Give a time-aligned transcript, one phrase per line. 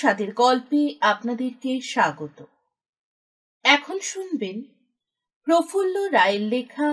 [0.00, 2.38] স্বাদের গল্পে আপনাদেরকে স্বাগত।
[3.64, 4.56] এখন শুনবেন
[5.46, 6.90] প্রফুল্ল রায়ের লেখা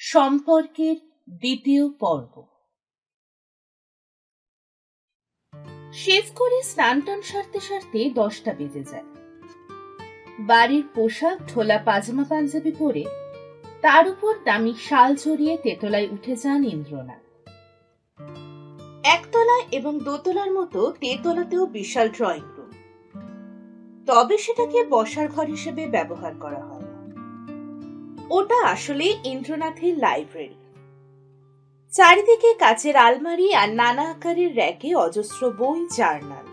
[0.00, 0.96] সম্পর্কের
[1.30, 2.34] দ্বিতীয় পর্ব।
[5.92, 9.08] শেভ করে স্নান টান সারতে সারতে দশটা বেজে যায়।
[10.40, 13.04] বাড়ির পোশাক, ঢোলা পাজামা, পাঞ্জাবি পরে
[13.82, 17.22] তার উপর দামি শাল জড়িয়ে তেতলায় উঠে যান ইন্দ্রনাথ।
[19.04, 22.70] একতলায় এবং দোতলার মতো তেতলাতেও বিশাল ড্রয়িং রুম
[24.06, 26.82] তবে সেটাকে বসার ঘর হিসেবে ব্যবহার করা হয়।
[28.30, 30.54] ওটা আসলে ইন্দ্রনাথের লাইব্রেরি
[31.90, 36.46] চারিদিকে কাচের আলমারি আর নানা আকারের র্যাকে অজস্র বই জার্নাল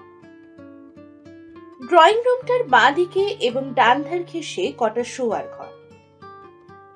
[1.87, 5.71] ড্রয়িং রুমটার বাঁ দিকে এবং ডান ধার ঘেসে কটা শোয়ার ঘর।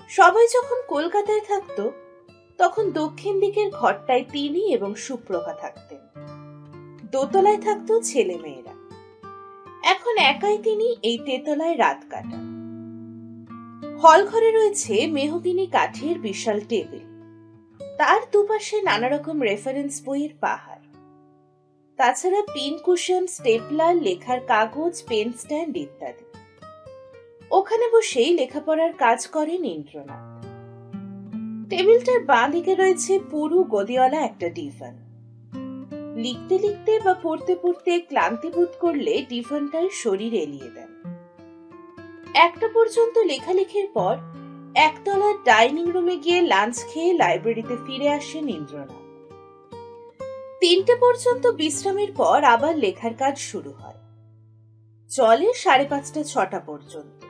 [0.10, 1.92] সবাই যখন কলকাতায় থাকতো
[2.64, 6.00] তখন দক্ষিণ দিকের ঘরটায় তিনি এবং সুপ্রভা থাকতেন।
[7.12, 8.74] দোতলায় থাকতো ছেলে মেয়েরা
[9.84, 12.46] এখন একাই তিনি এই তেতলায় রাত কাটান।
[14.04, 17.06] হল ঘরে রয়েছে মেহগিনি কাঠের বিশাল টেবিল।
[17.98, 20.84] তার দুপাশে নানা রকম রেফারেন্স বইয়ের পাহাড়।
[21.98, 26.26] তাছাড়া পিন কুশন, স্টেপলার, লেখার কাগজ, পেন স্ট্যান্ড ইত্যাদি।
[27.52, 30.33] ওখানে বসেই লেখাপড়ার কাজ করেন ইন্দ্রনাথ।
[31.70, 34.98] টেবিলটার বাঁ দিকে রয়েছে পুরু গদিওয়ালা একটা ডিফান।
[36.16, 40.94] লিখতে লিখতে বা পড়তে পড়তে ক্লান্তি বোধ করলে ডিফানটার শরীর এলিয়ে দেন।
[42.34, 44.18] একটা পর্যন্ত লেখালেখির পর
[44.76, 49.04] একতলার ডাইনিং রুমে গিয়ে লাঞ্চ খেয়ে লাইব্রেরিতে ফিরে আসেন ইন্দ্রনাথ।
[50.60, 54.00] তিনটে পর্যন্ত বিশ্রামের পর আবার লেখার কাজ শুরু হয়।
[55.10, 57.23] চলে সাড়ে পাঁচটা ছটা পর্যন্ত।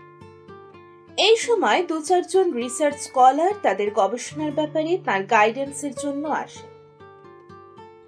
[1.18, 6.69] এই সময় দু চারজন রিসার্চ স্কলার তাদের গবেষণার ব্যাপারে তার গাইডেন্সের জন্য আসেন।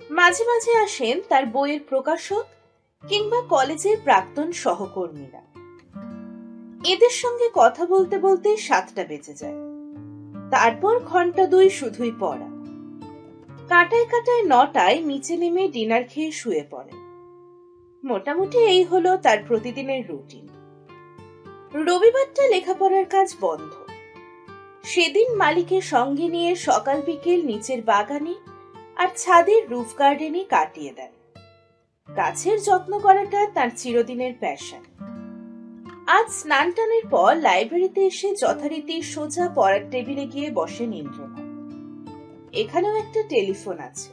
[0.10, 2.44] মাঝে মাঝে আসেন তার বইয়ের প্রকাশক
[3.08, 5.42] কিংবা কলেজের প্রাক্তন সহকর্মীরা।
[6.92, 9.56] এদের সঙ্গে কথা বলতে বলতে সাতটা বেজে যায়।
[10.52, 12.48] তারপর ঘণ্টা দুই শুধুই পড়া।
[13.68, 16.92] কাটায় কাটায় নটায় নিচে নেমে ডিনার খেয়ে শুয়ে পড়ে।
[18.08, 20.48] মোটামুটি এই হলো তার প্রতিদিনের রুটিন
[21.84, 23.72] রবিবারটা লেখাপড়ার কাজ বন্ধ।
[24.84, 28.36] সেদিন মালিকের সঙ্গে নিয়ে সকাল বিকেল নিচের বাগানে
[28.96, 31.12] আর ছাদের রুফ গার্ডেনে কাটিয়ে দেন।
[32.16, 34.84] গাছের যত্ন করাটা তার চিরদিনের প্যাশন
[36.08, 41.48] আজ স্নান টানের পর লাইব্রেরিতে এসে যথারীতি সোজা পড়ার টেবিলে গিয়ে বসেন ইন্দ্রনাথ
[42.54, 44.10] এখানেও একটা টেলিফোন আছে।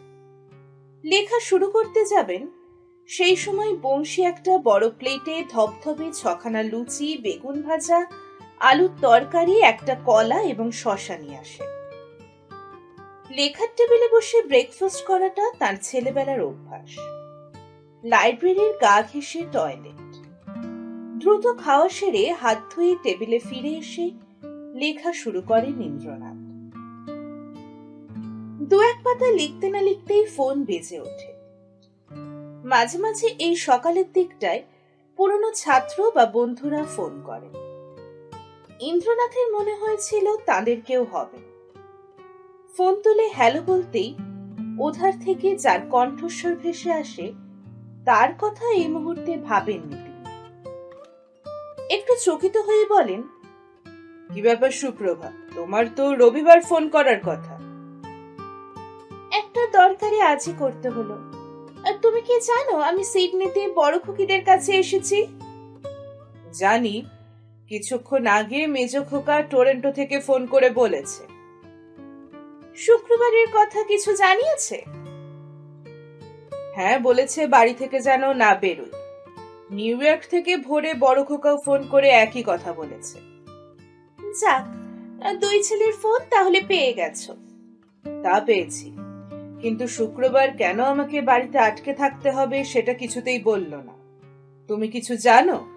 [1.04, 2.61] লেখা শুরু করতে যাবেন
[3.08, 8.06] সেই সময় বংশী একটা বড় প্লেটে ধপধপে ছখানা লুচি, বেগুন ভাজা,
[8.60, 11.64] আলুর তরকারি, একটা কলা এবং শশা নিয়ে আসে।
[13.30, 16.90] লেখার টেবিলে বসে ব্রেকফাস্ট করাটা তার ছেলেবেলার অভ্যাস।
[18.04, 20.10] লাইব্রেরির গা ঘেসে টয়লেট
[21.18, 24.06] দ্রুত খাওয়া সেরে হাত ধুয়ে টেবিলে ফিরে এসে
[24.74, 26.38] লেখা শুরু করে ইন্দ্রনাথ
[28.68, 31.31] দু এক পাতা লিখতে না লিখতেই ফোন বেজে ওঠে।
[32.64, 34.62] মাঝে মাঝে এই সকালের দিকটায়
[35.16, 37.48] পুরনো ছাত্র বা বন্ধুরা ফোন করে।
[38.80, 41.38] ইন্দ্রনাথের মনে হয়েছিল তাদের কেউ হবে।
[42.76, 44.14] ফোন তুলে হ্যালো বলতেই
[44.78, 47.32] ওধার থেকে যার কণ্ঠস্বর ভেসে আসে,
[48.04, 50.12] তার কথা এই মুহূর্তে ভাবেননি
[51.90, 53.22] একটু চকিত হয়ে বলেন,
[54.34, 55.32] কি ব্যাপার সুপ্রভা?
[55.54, 57.54] তোমার তো রবিবার ফোন করার কথা।
[59.30, 61.31] একটা দরকারে আজই করতে হলো।
[61.88, 65.26] আর তুমি কি জানো আমি সিডনিতে বড় খুকিদের কাছে এসেছি?
[66.52, 67.04] জানি।
[67.68, 71.22] কিছুক্ষণ আগে মেজ খোকা টরেন্টো থেকে ফোন করে বলেছে।
[72.76, 74.82] শুক্রবারের কথা কিছু জানিয়েছে?
[76.74, 78.92] হ্যাঁ বলেছে বাড়ি থেকে যেন না বেরোই
[79.70, 83.18] নিউ ইয়র্ক থেকে ভোরে বড় খোকাও ফোন করে একই কথা বলেছে।
[84.40, 84.64] যাক
[85.34, 87.36] দুই ছেলের ফোন তাহলে পেয়ে গেছো।
[88.22, 89.11] তা পেয়েছি।
[89.62, 93.94] কিন্তু শুক্রবার কেন আমাকে বাড়িতে আটকে থাকতে হবে সেটা কিছুতেই বলল না।
[94.68, 95.68] তুমি কিছু জানো?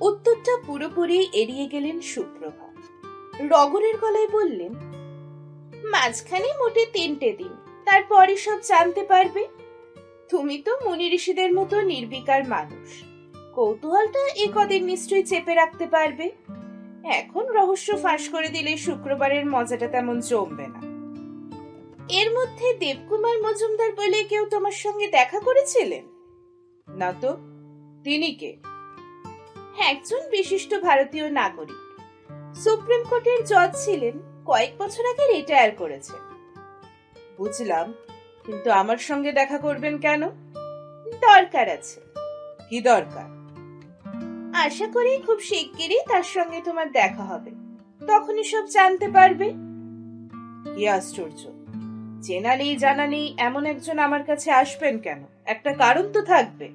[0.00, 2.66] উত্তরটা পুরোপুরি এড়িয়ে গেলেন সুপ্রভা
[3.48, 4.72] রগরের গলায় বললেন,
[5.90, 7.52] মাঝখানে মোটে তিনটে দিন,
[7.84, 9.46] তারপরে সব জানতে পারবে।
[10.28, 13.02] তুমি তো মুনি ঋষিদের মতো নির্বিকার মানুষ।
[13.54, 16.30] কৌতূহলটা এ কদিন নিশ্চয়ই চেপে রাখতে পারবে।
[17.04, 20.95] এখন রহস্য ফাঁস করে দিলে শুক্রবারের মজাটা তেমন জমবে না।
[22.08, 26.04] এর মধ্যে দেবকুমার মজুমদার বলে কেউ তোমার সঙ্গে দেখা করেছিলেন?
[26.88, 27.36] না তো,
[28.04, 28.56] তিনি কে?
[29.78, 32.00] একজন বিশিষ্ট ভারতীয় নাগরিক।
[32.56, 36.16] সুপ্রিম কোর্টের জজ ছিলেন, কয়েক বছর আগে রিটায়ার করেছেন।
[37.36, 37.94] বুঝলাম,
[38.44, 40.28] কিন্তু আমার সঙ্গে দেখা করবেন কেন?
[41.06, 42.00] দরকার আছে।
[42.68, 43.36] কি দরকার?
[44.54, 47.50] আশা করি খুব শিগগিরই তার সঙ্গে তোমার দেখা হবে।
[48.06, 49.52] তখনই সব জানতে পারবে।
[50.76, 51.55] কি আশ্চর্য!
[52.26, 55.24] চেনা নেই, জানা নেই, এমন একজন আমার কাছে আসবেন কেন?
[55.44, 56.68] একটা কারণ তো থাকবে।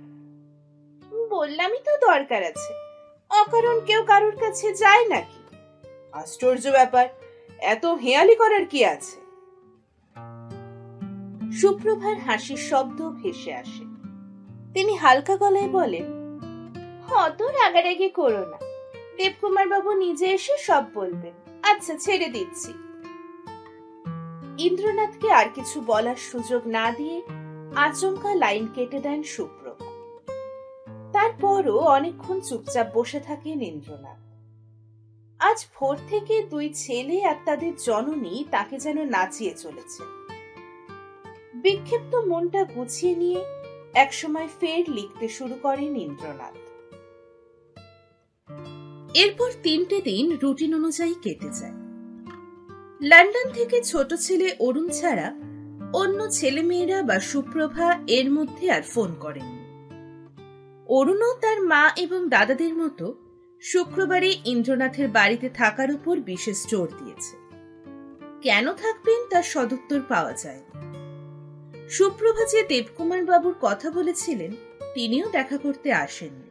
[1.30, 2.74] বললামই তো দরকার আছে।
[3.30, 5.58] অকারণ কেউ কারোর কাছে যায় নাকি?
[6.12, 7.08] আশ্চর্য ব্যাপার,
[7.60, 9.22] এত হেয়ালি করার কি আছে?
[11.52, 13.84] সুপ্রভার হাসির শব্দ ভেসে আসে।
[14.74, 16.06] তিনি হালকা গলায় বলেন
[17.14, 18.58] অত রাগারাগি করো না।
[19.18, 21.34] দেবকুমার বাবু নিজে এসে সব বলবেন।
[21.64, 22.74] আচ্ছা ছেড়ে দিচ্ছি।
[24.58, 27.22] ইন্দ্রনাথকে আর কিছু বলার সুযোগ না দিয়ে
[27.76, 29.92] আচমকা লাইন কেটে দেন সুপ্রভা
[31.14, 34.20] তারপরও অনেকক্ষণ চুপচাপ বসে থাকেন ইন্দ্রনাথ।
[35.40, 40.04] আজ ভোর থেকে দুই ছেলে আর তাদের জননী তাকে যেন নাচিয়ে চলেছে।
[41.54, 43.46] বিক্ষিপ্ত মনটা গুছিয়ে নিয়ে
[43.94, 46.54] একসময় ফের লিখতে শুরু করেন ইন্দ্রনাথ।
[49.14, 51.81] এরপর তিনটে দিন রুটিন অনুযায়ী কেটে যায়।
[53.02, 55.28] লন্ডন থেকে ছোট ছেলে অরুণ ছাড়া
[55.94, 59.62] অন্য ছেলেমেয়েরা বা সুপ্রভা এর মধ্যে আর ফোন করেননি।
[60.88, 63.16] অরুণও তার মা এবং দাদাদের মতো
[63.62, 67.34] শুক্রবারে ইন্দ্রনাথের বাড়িতে থাকার উপর বিশেষ জোর দিয়েছে।
[68.42, 70.62] কেন থাকবেন তার সদুত্তর পাওয়া যায়
[71.90, 74.52] সুপ্রভা যে দেবকুমার বাবুর কথা বলেছিলেন,
[74.94, 76.50] তিনিও দেখা করতে আসেননি।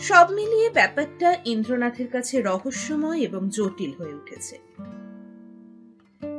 [0.00, 4.58] সব মিলিয়ে ব্যাপারটা ইন্দ্রনাথের কাছে রহস্যময় এবং জটিল হয়ে উঠেছে।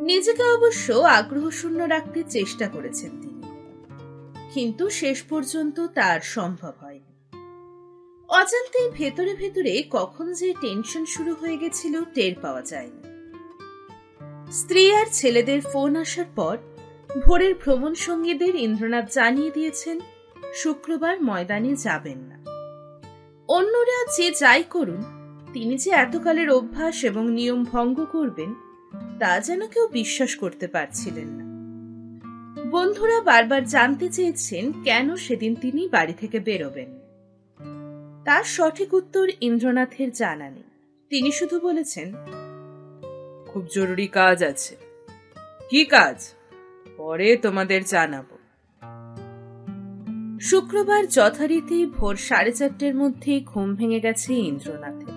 [0.02, 3.42] নিজেকে অবশ্য আগ্রহ শূন্য রাখতে চেষ্টা করেছেন তিনি।
[4.54, 7.40] কিন্তু শেষ পর্যন্ত তার সম্ভব হয়নি।
[8.30, 13.12] অজান্তেই ভেতরে ভেতরে কখন যে টেনশন শুরু হয়ে গেছিল টের পাওয়া যায়নি।
[14.52, 16.58] স্ত্রী আর ছেলেদের ফোন আসার পর
[17.26, 20.00] ভোরের ভ্রমণ সঙ্গীদের ইন্দ্রনাথ জানিয়ে দিয়েছেন,
[20.54, 22.36] শুক্রবার ময়দানে যাবেন না।
[23.48, 25.04] অন্যরা যে যাই করুন,
[25.54, 28.71] তিনি যে এতকালের অভ্যাস এবং নিয়ম ভঙ্গ করবেন
[29.20, 31.52] তা যেন কেউ বিশ্বাস করতে পারছিলেন না।
[32.72, 37.00] বন্ধুরা বারবার জানতে চেয়েছেন কেন সেদিন তিনি বাড়ি থেকে বেরোবেন।
[38.26, 40.64] তার সঠিক উত্তর ইন্দ্রনাথের জানা নেই।
[41.10, 42.14] তিনি শুধু বলেছেন
[43.48, 44.76] খুব জরুরি কাজ আছে।
[45.70, 46.34] কি কাজ?
[46.98, 48.26] পরে তোমাদের জানাব।
[50.42, 55.11] শুক্রবার যথারীতি ভোর সাড়ে চারটের মধ্যে ঘুম ভেঙে গেছে ইন্দ্রনাথের।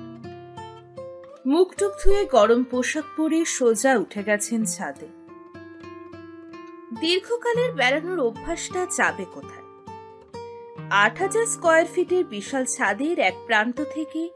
[1.47, 5.09] মুখটুক ধুয়ে গরম পোশাক পরে সোজা উঠে গেছেন ছাদে।
[7.01, 9.65] দীর্ঘকালের বেড়ানোর অভ্যাসটা যাবে কোথায়?
[10.91, 14.31] আট হাজার স্কোয়ার ফিটের বিশাল ছাদের এক প্রান্ত থেকে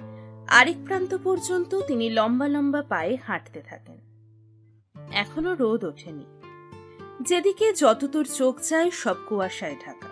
[0.48, 3.98] আরেক প্রান্ত পর্যন্ত তিনি লম্বা লম্বা পায়ে হাঁটতে থাকেন।
[5.12, 6.26] এখনও রোদ ওঠেনি।
[7.20, 10.08] যেদিকে যতদূর চোখ যায় সব কুয়াশায় ঢাকা।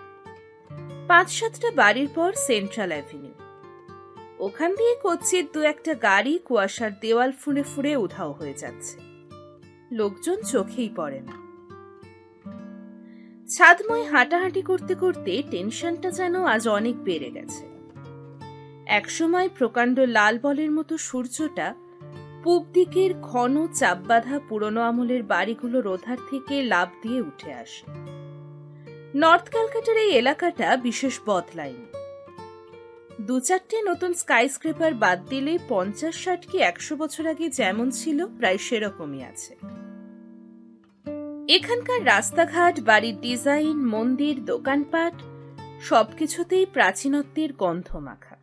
[1.09, 3.46] পাঁচ সাতটা বাড়ির পর সেন্ট্রাল অ্যাভিনিউ
[4.39, 9.01] ওখান দিয়ে কচ্ছির দু একটা গাড়ি কুয়াশার দেওয়াল ফুঁড়ে ফুঁড়ে উধাও হয়ে যাচ্ছে।
[9.91, 11.47] লোকজন চোখেই পড়ে না।
[13.49, 17.65] ছাদময় হাঁটাহাঁটি করতে করতে টেনশনটা যেন আজ অনেক বেড়ে গেছে।
[18.87, 21.75] একসময় প্রকাণ্ড লাল বলের মতো সূর্যটা
[22.43, 27.85] পূব দিকের ঘন চাপ বাঁধা পুরনো আমলের বাড়িগুলো রোধার থেকে লাভ দিয়ে উঠে আসে।
[29.15, 31.96] নর্থ ক্যালকাটার এই এলাকাটা বিশেষ বদলায়নি।
[33.21, 38.27] দু চারটে নতুন স্কাই স্ক্রেপার বাদ দিলে পঞ্চাশ ষাট কি একশো বছর আগে যেমন ছিল,
[38.27, 39.57] প্রায় সেরকমই আছে।
[41.49, 45.15] এখানকার রাস্তাঘাট, বাড়ির ডিজাইন মন্দির, দোকানপাট,
[45.81, 48.37] সবকিছুতেই প্রাচীনত্বের গন্ধ মাখা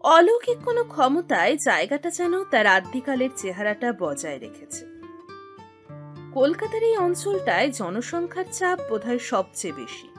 [0.00, 4.86] অলৌকিক কোনো ক্ষমতায় জায়গাটা যেন তার আদ্যিকালের চেহারাটা বজায় রেখেছে।
[6.32, 10.11] কলকাতার এই অঞ্চলটায় জনসংখ্যার চাপ বোধহয় সবচেয়ে বেশি।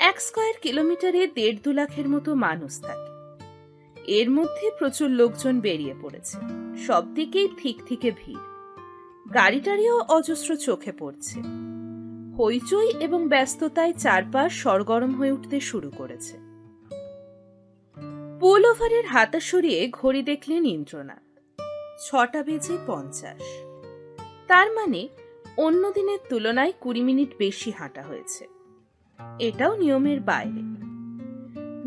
[0.00, 3.10] এক স্কোয়ার কিলোমিটারে দেড় দু লাখের মতো মানুষ থাকে।
[4.06, 6.38] এর মধ্যে প্রচুর লোকজন বেরিয়ে পড়েছে।
[6.86, 8.40] সব দিকেই ঠিক থেকে ভিড়।
[9.34, 11.40] গাড়িটারিও অজস্র চোখে পড়ছে।
[12.38, 16.36] হইচই এবং ব্যস্ততায় চারপাশ সরগরম হয়ে উঠতে শুরু করেছে।
[18.40, 21.58] পুল ওভারের হাতা সরিয়ে ঘড়ি দেখলেন ইন্দ্রনাথ।
[22.08, 23.42] ছটা বেজে পঞ্চাশ।
[24.46, 25.08] তার মানে
[25.56, 28.59] অন্য দিনের তুলনায় কুড়ি মিনিট বেশি হাঁটা হয়েছে।
[29.38, 30.62] এটাও নিয়মের বাইরে।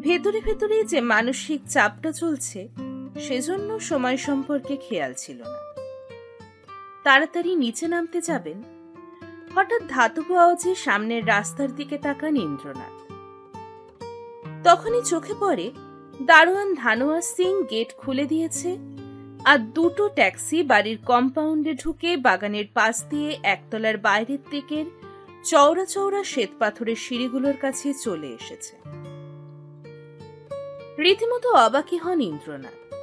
[0.01, 2.69] ভেতরে ভেতরে যে মানসিক চাপটা চলছে,
[3.19, 5.59] সেজন্য সময় সম্পর্কে খেয়াল ছিল না।
[7.03, 8.63] তাড়াতাড়ি নিচে নামতে যাবেন।
[9.55, 12.95] হঠাৎ ধাতব আওয়াজে সামনের রাস্তার দিকে তাকান ইন্দ্রনাথ।
[14.63, 15.71] তখনই চোখে পড়ে
[16.21, 18.77] দারোয়ান ধানোয়া সিং গেট খুলে দিয়েছে
[19.45, 24.85] আর দুটো ট্যাক্সি বাড়ির কম্পাউন্ডে ঢুকে বাগানের পাশ দিয়ে একতলার বাইরের দিকের
[25.43, 28.77] চওড়া চওড়া শ্বেত পাথরের সিঁড়িগুলোর কাছে চলে এসেছে।
[31.01, 32.93] রীতিমতো অবাকি হন ইন্দ্রনাথ।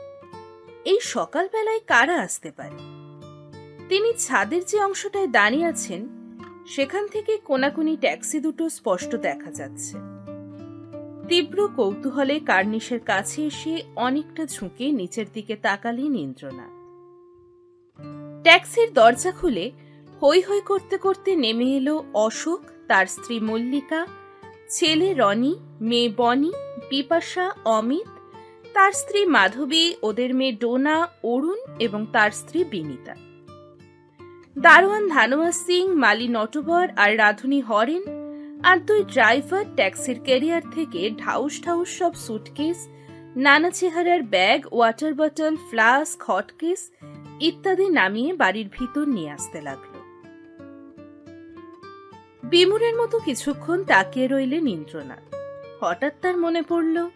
[0.85, 2.79] এই সকালবেলায় কারা আসতে পারে?
[3.89, 6.09] তিনি ছাদের যে অংশটায় দাঁড়িয়ে আছেন,
[6.67, 9.97] সেখান থেকে কোনাকুনি ট্যাক্সি দুটো স্পষ্ট দেখা যাচ্ছে।
[11.29, 16.81] তীব্র কৌতূহলে কার্নিশের কাছে এসে অনেকটা ঝুঁকে নিচের দিকে তাকালেন ইন্দ্রনাথ।
[18.43, 19.71] ট্যাক্সির দরজা খুলে
[20.23, 24.01] হই হই করতে করতে নেমে এলো অশোক, তার স্ত্রী মল্লিকা,
[24.69, 26.53] ছেলে রনি, মেয়ে বনি
[26.91, 28.09] বিপাশা অমিত,
[28.75, 33.15] তার স্ত্রী মাধবী, ওদের মেয়ে ডোনা, অরুণ এবং তার স্ত্রী বিনিতা।
[34.57, 38.05] দারোয়ান ধানোয়া সিং, মালি নটবর আর রাধুনী হরেন
[38.63, 42.79] আর দুই ড্রাইভার ট্যাক্সির ক্যারিয়ার থেকে ঢাউস ঢাউস সব সুটকেস
[43.37, 46.81] নানা চেহারার bag water bottle flask hotcase
[47.41, 49.90] ইত্যাদি নামিয়ে বাড়ির ভিতর নিয়ে আসতে লাগল।
[52.51, 55.35] বিমুরের মতো কিছুক্ষণ তাকিয়ে রইলেন ইন্দ্রনাথ
[55.81, 57.09] হঠাৎ তার মনে পড়ল,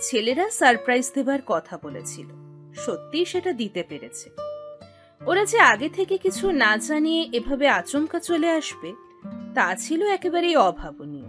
[0.00, 2.26] ছেলেরা সারপ্রাইজ দেবার কথা বলেছিল।
[2.74, 4.30] সত্যি সেটা দিতে পেরেছে।
[5.26, 8.92] ওরা যে আগে থেকে কিছু না জানিয়ে এভাবে আচমকা চলে আসবে,
[9.54, 11.28] তা ছিল একেবারেই অভাবনীয়।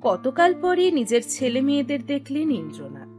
[0.00, 3.12] কতকাল পরে নিজের ছেলে মেয়েদের দেখলেন ইন্দ্রনাথ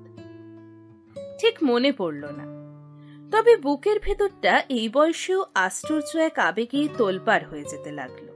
[1.42, 2.46] ঠিক মনে পড়ল না।
[3.32, 8.29] তবে বুকের ভেতরটা এই বয়সেও আশ্চর্য এক আবেগে তোলপার হয়ে যেতে লাগল।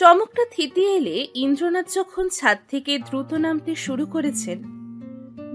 [0.00, 4.58] চমকটা থিতি এলে ইন্দ্রনাথ যখন ছাদ থেকে দ্রুত নামতে শুরু করেছেন,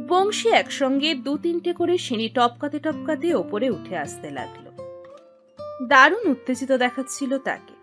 [0.10, 4.66] বংশী একসঙ্গে দু তিনটে করে সিঁড়ি টপকাতে টপকাতে ওপরে উঠে আসতে লাগল।
[5.92, 7.76] দারুণ উত্তেজিত দেখাচ্ছিল তাকে।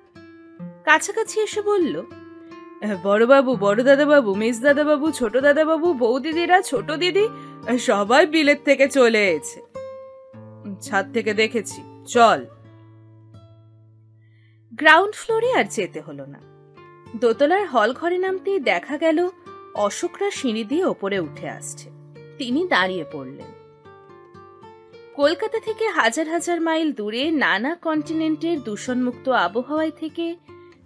[0.87, 1.95] কাছাকাছি এসে বলল,
[3.07, 7.25] বড়বাবু, বড় দাদাবাবু, মেজ দাদাবাবু, ছোট দাদাবাবু বউ দিদিরা ছোট দিদি,
[7.89, 9.59] সবাই বিলেত থেকে চলে এসেছে।
[10.87, 11.81] ছাদ থেকে দেখেছি,
[12.15, 12.41] চল।
[14.79, 16.41] গ্রাউন্ড ফ্লোরে আর যেতে হলো না।
[17.21, 19.29] দোতলার হল ঘরে নামতেই দেখা গেল,
[19.75, 21.91] অশোকরা সিঁড়ি দিয়ে ওপরে উঠে আসছে।
[22.39, 23.47] তিনি দাঁড়িয়ে পড়লেন।
[25.15, 30.37] কলকাতা থেকে হাজার হাজার মাইল দূরে নানা কন্টিনেন্টের দূষণমুক্ত আবহাওয়ায় থেকে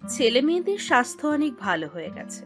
[0.07, 2.45] ছেলে মেয়েদের স্বাস্থ্য অনেক ভালো হয়ে গেছে।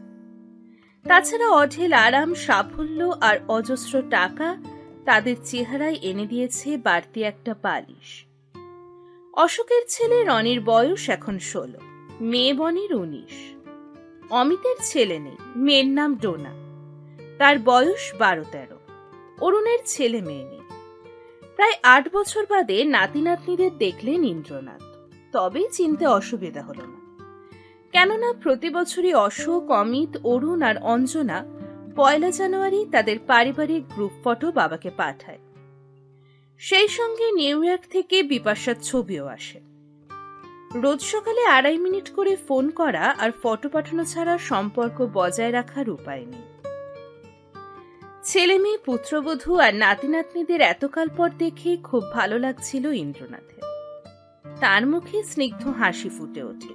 [1.08, 4.56] তাছাড়া অঢেল আরাম, সাফল্য আর অজস্র টাকা
[5.04, 8.27] তাদের চেহারায় এনে দিয়েছে বাড়তি একটা পালিশ।
[9.38, 11.80] অশোকের ছেলে রনির বয়স এখন ষোলো,
[12.20, 13.36] মেয়ে বনির উনিশ।
[14.30, 16.52] অমিতের ছেলে নেই, মেয়ের নাম ডোনা।
[17.38, 18.78] তার বয়স বারো তেরো,
[19.40, 20.64] অরুণের ছেলে মেয়ে নেই।
[21.56, 24.82] প্রায় আট বছর বাদে নাতি নাতনিদের দেখলেন ইন্দ্রনাথ,
[25.32, 26.98] তবে চিনতে অসুবিধা হলো না।
[27.94, 31.38] কেননা প্রতি বছরই অশোক, অমিত, অরুণ আর অঞ্জনা
[31.96, 35.38] পয়লা জানুয়ারি তাদের পারিবারিক গ্রুপ ফটো বাবাকে পাঠায়।
[36.58, 39.60] সেই সঙ্গে নিউ ইয়র্ক থেকে বিপাশার ছবিও আসে।
[40.74, 46.26] রোজ সকালে আড়াই মিনিট করে ফোন করা আর ফটো পাঠানো ছাড়া সম্পর্ক বজায় রাখার উপায়
[46.26, 46.42] নেই।
[48.22, 53.62] ছেলে মেয়ে, পুত্রবধূ আর নাতি নাতনিদের এতকাল পর দেখে খুব ভালো লাগছিল ইন্দ্রনাথের।
[54.60, 56.74] তার মুখে স্নিগ্ধ হাসি ফুটে ওঠে।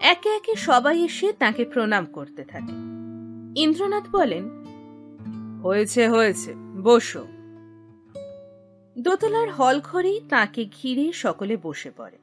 [0.00, 2.72] একে একে সবাই এসে তাকে প্রণাম করতে থাকে।
[3.60, 4.44] ইন্দ্রনাথ বলেন,
[5.62, 7.26] হয়েছে হয়েছে, বসো।
[8.98, 12.18] দোতলার হল ঘরেই তাকে ঘিরে সকলে বসে পড়ে।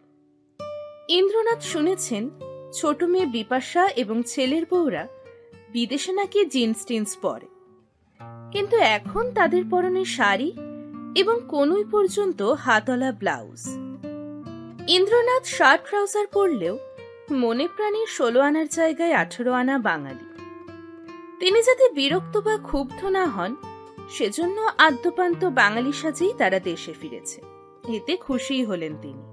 [1.08, 2.30] ইন্দ্রনাথ শুনেছেন,
[2.74, 5.08] ছোট মেয়ে বিপাশা এবং ছেলের বউরা
[5.72, 7.48] বিদেশে নাকি জিন্স টিন্স পরে।
[8.52, 10.54] কিন্তু এখন তাদের পরনে শাড়ি
[11.16, 13.68] এবং কনুই পর্যন্ত হাতলা ব্লাউজ।
[14.88, 16.78] ইন্দ্রনাথ শার্ট ট্রাউজার পরলেও
[17.32, 20.26] মনে প্রাণীর ষোলো আনার জায়গায় আঠেরো আনা বাঙালি।
[21.40, 23.56] তিনি যাতে বিরক্ত বা ক্ষুব্ধ না হন
[24.12, 27.42] সেজন্য আদ্যপান্ত বাঙালি সাজেই তারা দেশে ফিরেছে।
[27.88, 29.32] এতে খুশিই হলেন তিনি।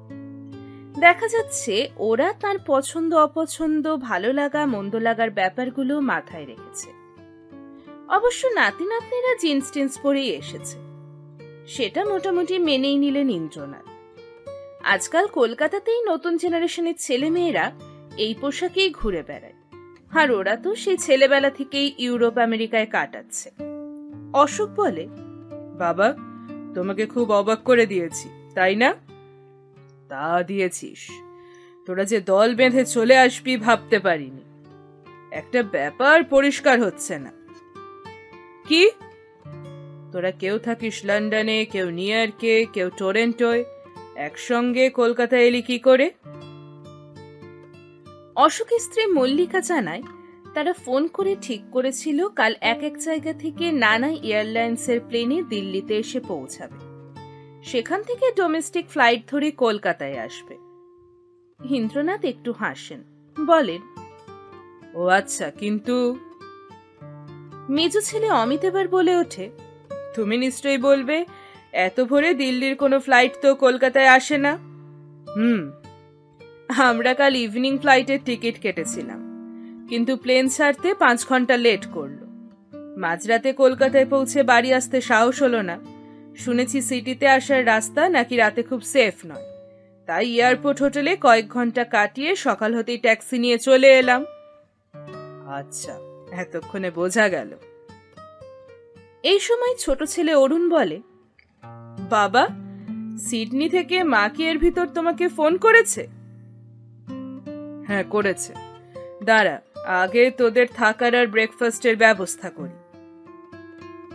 [1.00, 6.90] দেখা যাচ্ছে, ওরা তার পছন্দ, অপছন্দ, ভালো লাগা, মন্দ লাগার ব্যাপারগুলো মাথায় রেখেছে।
[8.08, 10.78] অবশ্য নাতি নাতনিরা জিন্স টিন্স পরেই এসেছে।
[11.66, 13.88] সেটা মোটামুটি মেনেই নিলেন ইন্দ্রনাথ।
[14.84, 17.72] আজকাল কলকাতাতেই নতুন জেনারেশনের ছেলে মেয়েরা
[18.16, 19.54] এই পোশাকেই ঘুরে বেড়ায়।
[20.10, 23.50] আর ওরা তো সেই ছেলেবেলা থেকেই ইউরোপ, আমেরিকায় কাটাচ্ছে।
[24.32, 25.08] অশোক বলে?
[25.78, 26.14] বাবা,
[26.74, 28.94] তোমাকে খুব অবাক করে দিয়েছি, তাই না?
[30.08, 31.10] তা দিয়েছিস।
[31.86, 34.40] তোরা যে দল বেঁধে চলে আসবি ভাবতে পারিনি।
[35.30, 37.32] একটা ব্যাপার পরিষ্কার হচ্ছে না।
[38.68, 38.90] কি?
[40.12, 43.64] তোরা কেউ থাকিস লন্ডনে, কেউ নিউ ইয়র্কে কেউ টরেন্টোয়,
[44.16, 46.10] একসঙ্গে কলকাতা এলি কি করে?
[48.36, 50.02] অশোকের স্ত্রী মল্লিকা জানায়
[50.54, 56.20] তারা ফোন করে ঠিক করেছিল কাল এক এক জায়গা থেকে নানা এয়ারলাইন্সের প্লেনে দিল্লিতে এসে
[56.20, 56.78] পৌঁছাবে।
[57.64, 60.54] সেখান থেকে ডোমেস্টিক ফ্লাইট ধরে কলকাতায় আসবে।
[61.64, 63.04] ইন্দ্রনাথ একটু হাসেন,
[63.46, 63.80] বলেন,
[64.94, 66.18] ও আচ্ছা কিন্তু
[67.68, 69.50] মেজো ছেলে অমিত এবার বলে ওঠে,
[70.14, 71.26] তুমি নিশ্চয়ই বলবে,
[71.72, 74.52] এত ভোরে দিল্লির কোনো ফ্লাইট তো কলকাতায় আসে না?
[75.36, 75.70] হুম,
[76.82, 79.27] আমরা কাল ইভিনিং ফ্লাইটের টিকিট কেটেছিলাম।
[79.88, 82.18] কিন্তু প্লেন ছাড়তে পাঁচ ঘণ্টা লেট করল।
[82.96, 85.78] মাঝরাতে কলকাতায় পৌঁছে বাড়ি আসতে সাহস হলো না।
[86.36, 89.46] শুনেছি সিটিতে আসার রাস্তা নাকি রাতে খুব সেফ নয়।
[90.06, 94.24] তাই এয়ারপোর্ট হোটেলে কয়েক ঘণ্টা কাটিয়ে সকাল হতেই ট্যাক্সি নিয়ে চলে এলাম।
[95.46, 95.92] আচ্ছা।
[96.32, 97.50] এতক্ষণে বোঝা গেল।
[99.22, 101.00] এই সময় ছোট ছেলে অরুণ বলে
[102.10, 102.48] বাবা
[103.18, 106.06] সিডনি থেকে মা কি এর ভিতর তোমাকে ফোন করেছে?
[107.86, 108.52] হ্যাঁ করেছে।
[109.24, 112.76] দাঁড়া আগে তোদের থাকার আর ব্রেকফাস্টের ব্যবস্থা করি।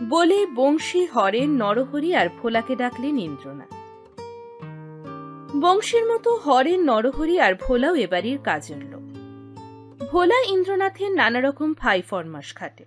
[0.08, 3.74] বলে বংশী, হরেন, নরহরি আর ভোলাকে ডাকলেন ইন্দ্রনাথ।
[5.56, 9.04] বংশীর মতো হরেন, নরহরি আর ভোলাও এবাড়ির কাজের লোক।
[10.06, 12.84] ভোলা ইন্দ্রনাথের নানা রকম ফাই ফরমাস খাটে।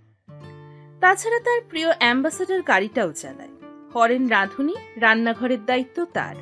[1.00, 3.50] তাছাড়া তার প্রিয় অ্যাম্বাসাডার গাড়িটাও চালায়।
[3.96, 6.36] হরেন রাঁধুনি, রান্নাঘরের দায়িত্ব তার।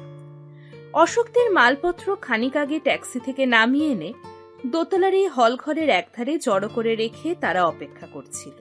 [0.94, 4.14] অশোকদের মালপত্র খানিক আগে ট্যাক্সি থেকে নামিয়ে এনে
[4.72, 8.56] দোতলার এই হল ঘরের একধারে জড়ো করে রেখে তারা অপেক্ষা করছিল।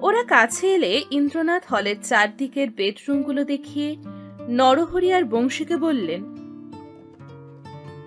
[0.00, 3.96] ওরা কাছে এলে ইন্দ্রনাথ হলের চারদিকের বেডরুমগুলো দেখিয়ে
[4.48, 6.22] নরহরি আর বংশীকে বললেন,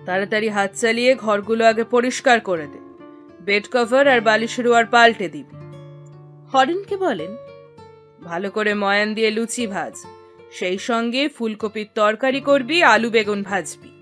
[0.06, 2.80] তাড়াতাড়ি হাত চালিয়ে ঘরগুলো আগে পরিষ্কার করে দে।
[3.40, 5.56] বেড কভার আর বালিশের ওয়ার পাল্টে দিবি।
[6.52, 7.36] হরেনকে বলেন,
[8.24, 9.94] ভালো করে ময়ান দিয়ে লুচি ভাজ।
[10.52, 13.99] সেই সঙ্গে ফুলকপির তরকারি করবি, আলু বেগুন ভাজবি।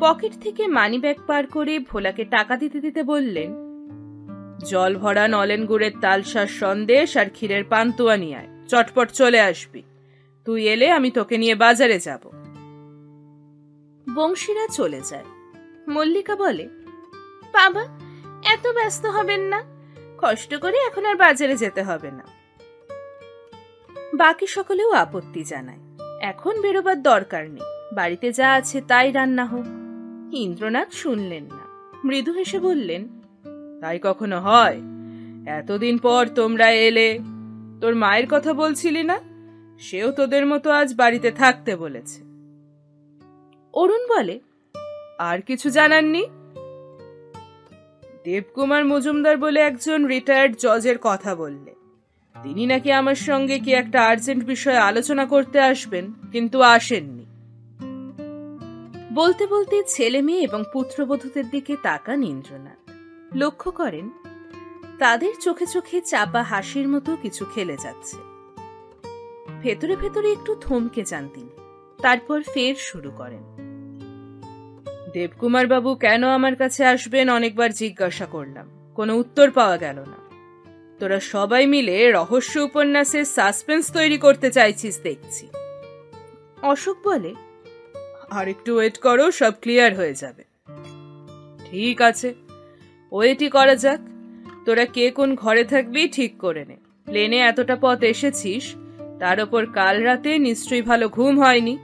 [0.00, 3.50] পকেট থেকে মানি ব্যাগ পার করে ভোলাকে টাকা দিতে দিতে বললেন,
[4.58, 9.82] জল ভরা নলেন গুড়ের তালসার সন্দেশ আর ক্ষীরের পান্তুয়া নিয়ে আয়, চটপট চলে আসবি।
[10.44, 12.20] তুই এলে আমি তোকে নিয়ে বাজারে যাব।
[14.14, 15.24] বংশীরা চলে যায়।
[15.88, 16.68] মল্লিকা বলে,
[17.52, 17.84] বাবা,
[18.44, 19.62] এত ব্যস্ত হবেন না।
[20.18, 22.24] কষ্ট করে এখন আর বাজারে যেতে হবে না।
[24.14, 25.78] বাকি সকলেও আপত্তি জানায়।
[26.20, 29.83] এখন বেরোবার দরকার নেই। বাড়িতে যা আছে তাই রান্না হোক।
[30.38, 31.64] ইন্দ্রনাথ শুনলেন না।
[32.04, 33.02] মৃদু হেসে বললেন,
[33.80, 34.78] তাই কখনো হয়?
[35.46, 37.18] এতদিন পর তোমরা এলে।
[37.80, 39.18] তোর মায়ের কথা বলছিলি না?
[39.78, 42.18] সেও তোদের মতো আজ বাড়িতে থাকতে বলেছে।
[43.74, 44.40] অরুণ বলে,
[45.18, 46.22] আর কিছু জানাননি
[48.24, 51.72] দেবকুমার মজুমদার বলে একজন রিটায়ার্ড জজের কথা বললে,
[52.34, 56.12] তিনি নাকি আমার সঙ্গে কি একটা আর্জেন্ট বিষয়ে আলোচনা করতে আসবেন?
[56.32, 57.23] কিন্তু আসেননি।
[59.14, 62.80] বলতে বলতে ছেলে মেয়ে এবং পুত্রবধূদের দিকে তাকান ইন্দ্রনাথ।
[63.34, 64.10] লক্ষ্য করেন,
[64.98, 68.16] তাদের চোখে চোখে চাপা হাসির মতো কিছু খেলে যাচ্ছে।
[69.62, 71.52] ভেতরে ভেতরে একটু থমকে যান তিনি,
[72.02, 73.44] তারপর ফের শুরু করেন।
[75.12, 80.18] দেবকুমার বাবু কেন আমার কাছে আসবেন অনেকবার জিজ্ঞাসা করলাম, কোনো উত্তর পাওয়া গেল না।
[80.98, 85.48] তোরা সবাই মিলে রহস্য উপন্যাসের সাসপেন্স তৈরি করতে চাইছিস দেখছি।
[86.62, 87.34] অশোক বলে
[88.34, 90.44] আর একটু ওয়েট করো, সব ক্লিয়ার হয়ে যাবে।
[91.70, 92.34] ঠিক আছে।
[93.12, 94.00] ওয়েটই করা যাক।
[94.64, 98.74] তোরা কে কোন ঘরে থাকবি ঠিক করে নে। প্লেনে এতটা পথ এসেছিস,
[99.18, 101.78] তার ওপর কাল রাতে নিশ্চয়ই ভালো ঘুম হয়নি।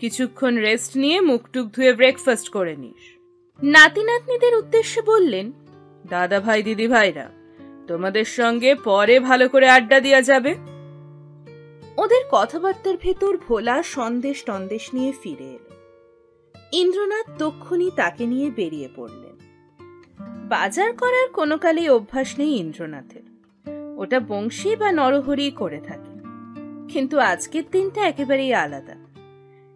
[0.00, 3.18] কিছুক্ষণ রেস্ট নিয়ে মুখটুক ধুয়ে ব্রেকফাস্ট করে নিস।
[3.62, 5.52] নাতি নাতনিদের উদ্দেশ্যে বললেন,
[6.06, 7.30] দাদা ভাই, দিদি ভাইরা,
[7.88, 10.54] তোমাদের সঙ্গে পরে ভালো করে আড্ডা দেওয়া যাবে?
[11.96, 15.67] ওদের কথাবার্তার ভেতর ভোলা সন্দেশ টন্দেশ নিয়ে ফিরে এলো।
[16.72, 19.38] ইন্দ্রনাথ তক্ষুনি তাকে নিয়ে বেরিয়ে পড়লেন।
[20.48, 23.22] বাজার করার কোনো কালেই অভ্যাস নেই ইন্দ্রনাথের।
[23.98, 26.18] ওটা বংশী বা নরহরি করে থাকে।
[26.92, 28.94] কিন্তু আজকের দিনটা একেবারেই আলাদা।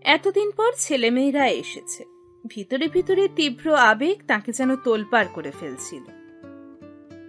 [0.01, 2.05] এতদিন পর ছেলেমেয়েরা এসেছে।
[2.47, 6.03] ভিতরে ভিতরে তীব্র আবেগ তাকে যেন তোলপাড় করে ফেলছিল।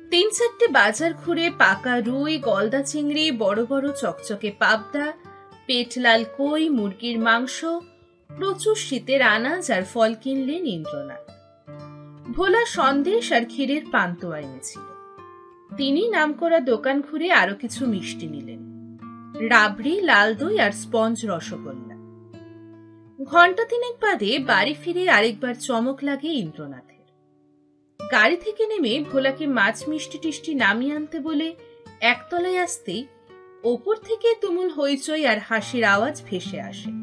[0.10, 5.13] তিন চারটে বাজার ঘুরে পাকা রুই, গলদা চিংড়ি, বড় বড় চকচকে পাবদা,
[5.65, 7.65] পেটলাল কই, মুরগির মাংস
[8.37, 11.31] প্রচুর শীতের আনাজ আর ফল কিনলেন ইন্দ্রনাথ।
[12.31, 14.81] ভোলা সন্দেশ আর ক্ষীরের পান্তোয়া এনেছিল।
[15.77, 18.59] তিনি নামকরা দোকান ঘুরে আরও কিছু মিষ্টি নিলেন।
[19.49, 21.95] রাবড়ি, লাল দই আর স্পঞ্জ রসগোল্লা।
[23.23, 26.93] ঘণ্টা তিনেক বাদে বাড়ি ফিরে আরেকবার চমক লাগে ইন্দ্রনাথের।
[28.11, 31.55] গাড়ি থেকে নেমে ভোলাকে মাছ মিষ্টি টিষ্টি নামিয়ে আনতে বলে
[32.01, 33.07] একতলায় আসতেই
[33.63, 37.02] ওপর থেকে তুমুল হইচই আর হাসির আওয়াজ ভেসে আসে।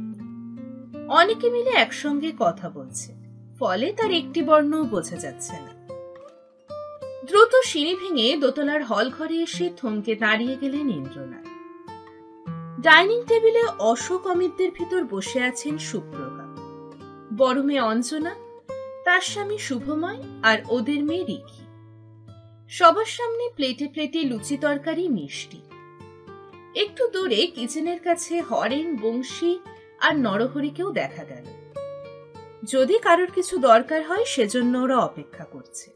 [1.19, 3.11] অনেকে মিলে একসঙ্গে কথা বলছে।
[3.59, 5.73] ফলে তার একটি বর্ণও বোঝা যাচ্ছে না।
[7.25, 11.47] দ্রুত সিঁড়ি ভেঙে দোতলার হল ঘরে এসে থমকে দাঁড়িয়ে গেলেন ইন্দ্রনাথ।
[12.81, 16.47] ডাইনিং টেবিলে অশোক অমিতদের ভিতর বসে আছেন সুপ্রভা
[17.37, 18.35] বড় মেয়ে অঞ্জনা,
[19.05, 21.61] তার স্বামী শুভময় আর ওদের মেয়ে রিকি।
[22.69, 25.61] সবার সামনে প্লেটে প্লেটে লুচি তরকারি মিষ্টি।
[26.75, 29.59] একটু দূরে কিচেনের কাছে হরেন বংশী
[30.01, 31.45] আর নরহরিকেও দেখা গেল।
[32.65, 35.91] যদি কারোর কিছু দরকার হয়, সেজন্য ওরা অপেক্ষা করছে।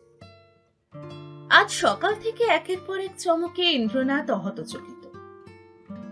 [1.51, 5.09] আজ সকাল থেকে একের পর এক চমকে ইন্দ্রনাথ অহতচকিত।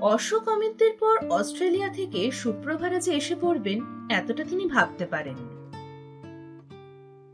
[0.00, 5.62] অশোক অমিতদের পর অস্ট্রেলিয়া থেকে সুপ্রভারা যে এসে পড়বেন, এতটা তিনি ভাবতে পারেননি।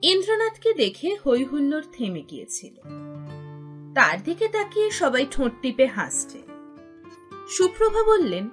[0.03, 2.75] ইন্দ্রনাথকে দেখে হই হুল্লোড় থেমে গিয়েছিল।
[3.95, 6.39] তার দিকে তাকিয়ে সবাই ঠোঁট টিপে হাসছে।
[7.49, 8.49] সুপ্রভা বললেন,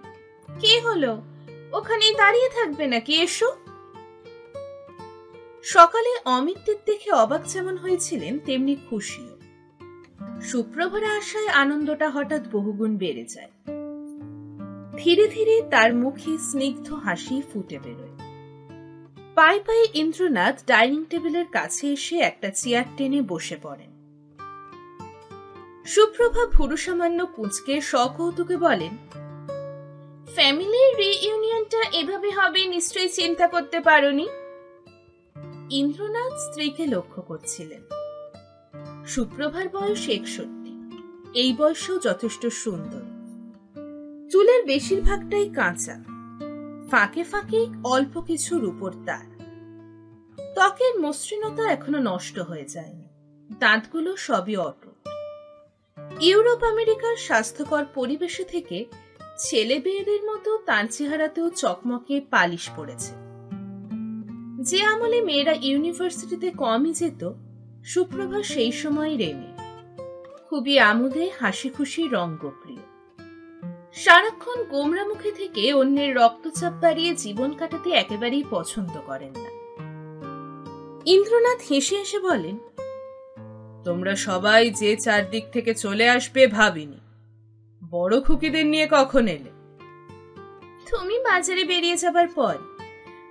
[0.59, 1.21] কে হলো?
[1.75, 3.49] ওখানেই দাঁড়িয়ে থাকবে নাকি, এসো।
[5.63, 9.35] সকালে অমিতদের দেখে অবাক যেমন হয়েছিলেন, তেমনি খুশিও।
[10.41, 13.51] সুপ্রভারা আশায় আনন্দটা হঠাৎ বহুগুণ বেড়ে যায়।
[14.97, 18.15] ধীরে ধীরে তার মুখে স্নিগ্ধ হাসি ফুটে বেরোয়।
[19.35, 23.91] পায়ে পায়ে ইন্দ্রনাথ ডাইনিং টেবিলের কাছে এসে একটা চেয়ার টেনে বসে পড়েন।
[25.85, 28.93] সুপ্রভা ভুরু সামান্য পুঁচকে সকৌতুকে বলেন
[30.35, 34.27] ফ্যামিলির রিইউনিয়নটা এভাবে হবে নিশ্চয়ই চিন্তা করতে পারোনি?
[35.69, 37.81] ইন্দ্রনাথ স্ত্রীকে লক্ষ্য করছিলেন।
[39.05, 40.71] সুপ্রভার বয়স একষট্টি।
[41.39, 43.03] এই বয়সেও যথেষ্ট সুন্দর।
[44.31, 46.03] চুলের বেশিরভাগটাই কাঁচা।
[46.91, 49.25] ফাঁকে ফাঁকে অল্প কিছু রূপর তার।
[50.53, 53.09] ত্বকের মসৃণতা এখনও নষ্ট হয়ে যায়নি।
[53.59, 55.09] দাঁতগুলো সবই অটুট।
[56.19, 58.85] ইউরোপ আমেরিকার স্বাস্থ্যকর পরিবেশে থেকে
[59.37, 63.13] ছেলে মেয়েদের মতো তার চেহারাতেও চকমকে পালিশ পড়েছে।
[64.61, 67.31] যে আমলে মেয়েরা ইউনিভার্সিটিতে কমই যেত,
[67.85, 69.51] সুপ্রভা সেই সময় রেমে
[70.49, 72.83] খুবই আমোদে হাসি খুশি রঙ্গপ্রিয়।
[73.93, 79.49] সারাক্ষণ গোমরা মুখে থেকে অন্যের রক্তচাপ বাড়িয়ে জীবন কাটাতে একেবারেই পছন্দ করেন না।
[81.05, 82.57] ইন্দ্রনাথ হেসে হেসে বলেন,
[83.83, 86.99] তোমরা সবাই যে চারদিক থেকে চলে আসবে ভাবিনি।
[87.95, 89.51] বড় খুকিদের নিয়ে কখন এলে?
[90.91, 92.55] তুমি বাজারে বেরিয়ে যাবার পর।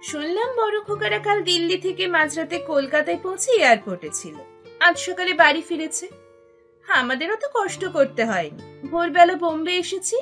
[0.02, 4.34] শুনলাম বড় খোকারা কাল দিল্লি থেকে মাঝরাতে কলকাতায় পৌঁছে এয়ারপোর্টে ছিল।
[4.80, 6.08] আজ সকালে বাড়ি ফিরেছে।
[6.88, 10.16] আমাদেরও তো কষ্ট করতে হয়নি। ভোরবেলা বোম্বে এসেছি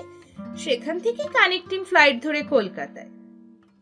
[0.57, 3.11] সেখান থেকে কানেক্টিং ফ্লাইট ধরে কলকাতায়।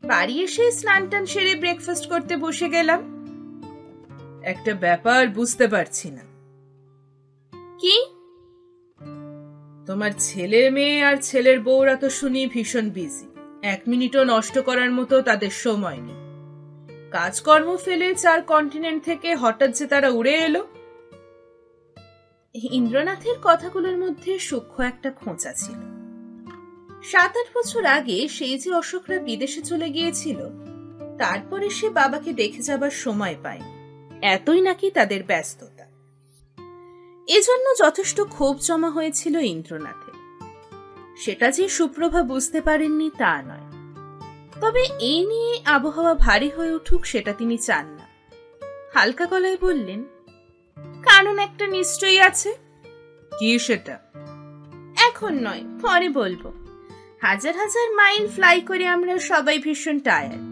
[0.04, 3.00] বাড়ি এসে স্নান টান সেরে ব্রেকফাস্ট করতে বসে গেলাম।
[4.44, 6.22] একটা ব্যাপার বুঝতে পারছি না।
[7.78, 8.19] কি?
[9.90, 13.26] তোমার ছেলে মেয়ে আর ছেলের বউরা তো শুনি ভীষণ বিজি
[13.62, 16.20] এক মিনিটও নষ্ট করার মতো তাদের সময় নেই।
[17.10, 20.66] কাজকর্ম ফেলে চার কন্টিনেন্ট থেকে হঠাৎ যে তারা উড়ে এলো।
[22.54, 25.80] ইন্দ্রনাথের কথাগুলোর মধ্যে সূক্ষ্ম একটা খোঁচা ছিল।
[27.02, 30.38] সাত আট বছর আগে সেই যে অশোকরা বিদেশে চলে গিয়েছিল,
[31.18, 33.72] তারপরে সে বাবাকে দেখে যাবার সময় পায়নি।
[34.26, 35.79] এতই নাকি তাদের ব্যস্ততা।
[37.36, 40.16] এজন্য যথেষ্ট ক্ষোভ জমা হয়েছিল ইন্দ্রনাথের
[41.16, 43.66] সেটা যে সুপ্রভা বুঝতে পারেননি তা নয়।
[44.60, 48.06] তবে এই নিয়ে আবহাওয়া ভারী হয়ে উঠুক সেটা তিনি চান না।
[48.94, 50.04] হালকা গলায় বললেন
[51.02, 52.50] কারণ একটা নিশ্চয়ই আছে?
[53.38, 53.98] কি সেটা?
[54.96, 56.52] এখন নয় পরে বলব।
[57.22, 60.50] হাজার হাজার মাইল ফ্লাই করে আমরা সবাই ভীষণ টায়ার্ড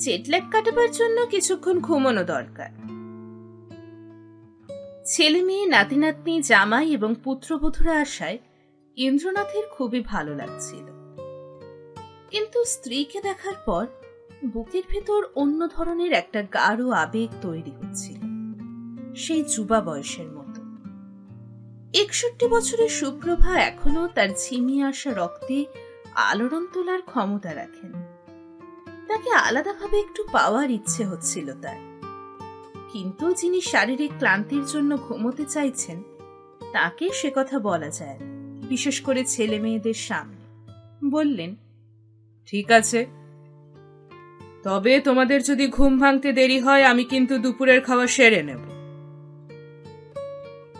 [0.00, 2.70] জেটল্যাগ কাটাবার জন্য কিছুক্ষণ ঘুমানো দরকার।
[5.10, 8.38] ছেলে মেয়ে নাতি নাতনি জামাই এবং পুত্রবধূরা আসায়
[8.96, 10.86] ইন্দ্রনাথের খুবই ভালো লাগছিল।
[12.30, 13.86] কিন্তু স্ত্রীকে দেখার পর
[14.46, 18.20] বুকের ভেতর অন্য ধরনের একটা গাঢ় আবেগ তৈরি হচ্ছিল,
[19.16, 20.60] সেই যুবা বয়সের মতো।
[21.98, 25.64] একষট্টি বছরের সুপ্রভা এখনও তার ঝিমিয়ে আসা রক্তে
[26.14, 27.92] আলোড়ন তোলার ক্ষমতা রাখেন।
[29.08, 31.89] তাকে আলাদাভাবে একটু পাওয়ার ইচ্ছে হচ্ছিল তার।
[32.92, 36.02] কিন্তু যিনি শারীরিক ক্লান্তির জন্য ঘুমোতে চাইছেন
[36.72, 38.18] তাকে সে কথা বলা যায়
[38.68, 40.70] বিশেষ করে ছেলে মেয়েদের সামনে।
[41.10, 41.56] বললেন
[42.46, 43.06] ঠিক আছে।
[44.62, 48.58] তবে তোমাদের যদি ঘুম ভাঙতে দেরি হয় আমি কিন্তু দুপুরের খাওয়া সেরে নেব।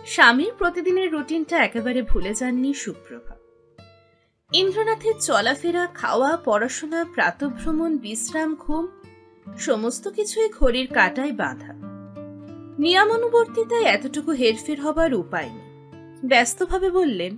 [0.05, 3.35] স্বামীর প্রতিদিনের রুটিনটা একেবারে ভুলে যাননি সুপ্রভা
[4.53, 8.87] ইন্দ্রনাথের চলাফেরা খাওয়া পড়াশোনা প্রাতভ্রমণ বিশ্রাম ঘুম
[9.57, 11.90] সমস্ত কিছুই ঘড়ির কাটায় বাঁধা।
[12.83, 15.67] নিয়মানুবর্তিতায় এতটুকু হেরফের হবার উপায় নেই।
[16.29, 17.33] ব্যস্তভাবে বললেন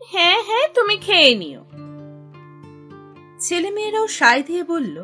[0.00, 1.62] হ্যাঁ হ্যাঁ তুমি খেয়ে নিও।
[3.40, 4.96] ছেলেমেয়েরাও সায় দিয়ে বলল,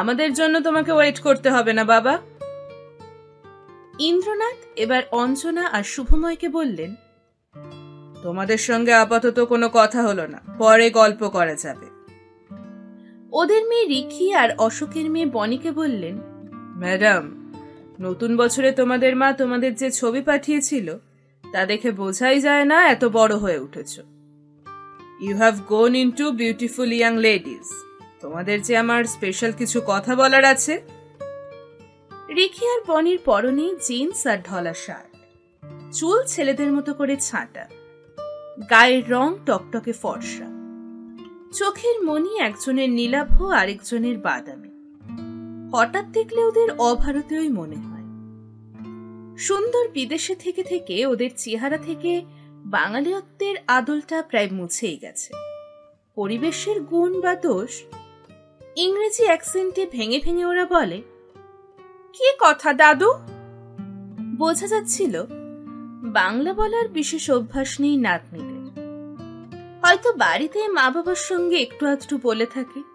[0.00, 2.14] আমাদের জন্য তোমাকে ওয়েট করতে হবে না, বাবা।
[4.08, 6.90] ইন্দ্রনাথ এবার অঞ্জনা আর শুভময়কে বললেন,
[8.22, 11.86] তোমাদের সঙ্গে আপাতত কোনো কথা হলো না, পরে গল্প করা যাবে।
[13.32, 16.16] ওদের মেয়ে রিখি আর অশোকের মেয়ে বনিকে বললেন,
[16.82, 17.24] ম্যাডাম
[17.98, 20.88] নতুন বছরে তোমাদের মা তোমাদের যে ছবি পাঠিয়েছিল,
[21.44, 23.92] তা দেখে বোঝাই যায় না এত বড় হয়ে উঠেছ।
[25.24, 27.66] You have gone into beautiful young ladies
[28.20, 30.74] তোমাদের যে আমার স্পেশাল কিছু কথা বলার আছে।
[32.36, 35.12] রিখি আর বনির পরনে জিন্স আর ঢলা শার্ট
[35.92, 37.64] চুল ছেলেদের মতো করে ছাঁটা,
[38.70, 40.48] গায়ের রং টকটকে ফর্সা।
[41.58, 43.30] চোখের মনি একজনের নীলাভ
[43.60, 44.67] আরেকজনের বাদামে।
[45.72, 48.06] হঠাৎ দেখলে ওদের অভারতীয়ই মনে হয়।
[49.36, 55.34] সুন্দর বিদেশে থেকে থেকে ওদের চেহারা থেকে বাঙালিয়ত্বের আদলটা প্রায় মুছেই গেছে।
[56.14, 57.82] পরিবেশের গুণ বা দোষ,
[58.76, 61.02] ইংরেজি অ্যাকসেন্টে ভেঙে ভেঙে ওরা বলে,
[62.12, 63.12] কি কথা, দাদু?
[64.36, 65.22] বোঝা যাচ্ছিল,
[66.02, 68.58] বাংলা বলার বিশেষ অভ্যাস নেই নাতনিদের।
[69.84, 72.87] হয়তো বাড়িতে মা বাবার সঙ্গে একটু আধটু বলে থাকে।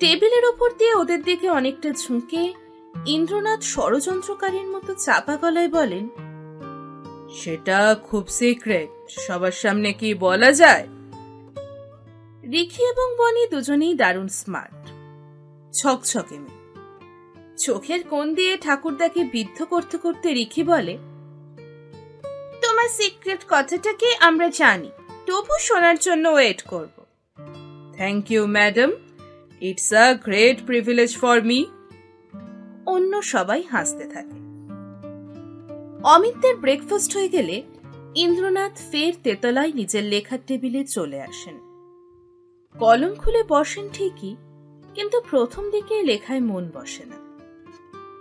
[0.00, 2.52] টেবিলের ওপর দিয়ে ওদের দিকে অনেকটা ঝুঁকে
[3.06, 6.08] ইন্দ্রনাথ ষড়যন্ত্রকারীর মতো চাপা গলায় বলেন
[7.34, 8.88] সেটা খুব সিক্রেট
[9.20, 10.86] সবার সামনে কি বলা যায়?
[12.52, 14.82] রিখি এবং বনি দুজনেই দারুণ স্মার্ট
[15.76, 16.60] ছকছকে মেয়ে।
[17.58, 20.94] চোখের কোণ দিয়ে ঠাকুরদাকে বিদ্ধ করতে করতে রিখি বলে
[22.62, 24.90] তোমার সিক্রেট কথাটাকে আমরা জানি।
[25.26, 26.96] তবু শোনার জন্য ওয়েট করব।
[27.96, 28.90] Thank you madam
[29.60, 31.66] it's a great privilege for me
[32.86, 34.38] অন্য সবাই হাসতে থাকে।
[36.04, 37.62] অমিতদের ব্রেকফাস্ট হয়ে গেলে
[38.14, 41.56] ইন্দ্রনাথ ফের তেতলায় নিজের লেখার টেবিলে চলে আসেন।
[42.78, 44.36] কলম খুলে বসেন ঠিকই,
[44.94, 47.18] কিন্তু প্রথম দিকে লেখায় মন বসে না।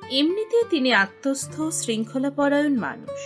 [0.09, 3.19] এমনিতে তিনি আত্মস্থ, শৃঙ্খলাপরায়ণ মানুষ।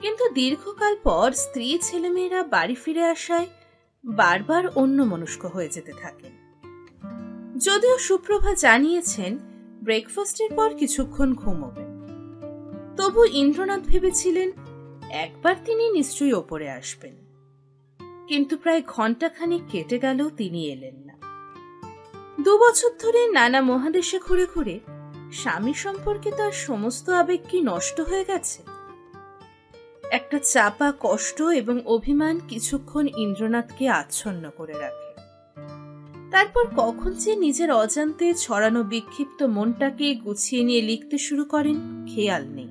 [0.00, 3.46] কিন্তু দীর্ঘকাল পর স্ত্রী ছেলেমেয়েরা বাড়ি ফিরে আসায়
[4.04, 6.37] বারবার অন্য মনস্ক হয়ে যেতে থাকেন।
[7.58, 9.38] যদিও সুপ্রভা জানিয়েছেন
[9.82, 11.88] ব্রেকফাস্টের পর কিছুক্ষণ ঘুমোবেন।
[12.96, 14.50] তবু ইন্দ্রনাথ ভেবেছিলেন,
[15.10, 17.16] একবার তিনি নিশ্চয়ই ওপরে আসবেন।
[18.28, 21.18] কিন্তু প্রায় ঘন্টাখানেক কেটে গেল তিনি এলেন না।
[22.40, 24.80] দু বছর ধরে নানা মহাদেশে ঘুরে ঘুরে
[25.32, 28.62] স্বামী সম্পর্কে তার সমস্ত আবেগ কি নষ্ট হয়ে গেছে?
[30.10, 35.07] একটা চাপা কষ্ট এবং অভিমান কিছুক্ষণ ইন্দ্রনাথকে আচ্ছন্ন করে রাখে।
[36.30, 42.68] তারপর কখন যে নিজের অজান্তে ছড়ানো বিক্ষিপ্ত মনটাকে গুছিয়ে নিয়ে লিখতে শুরু করেন, খেয়াল নেই।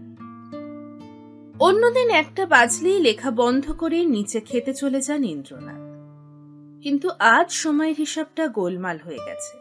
[1.59, 5.87] অন্যদিন একটা বাজলেই লেখা বন্ধ করে নিচে খেতে চলে যান ইন্দ্রনাথ।
[6.83, 9.57] কিন্তু আজ সময়ের হিসাবটা গোলমাল হয়ে গেছে।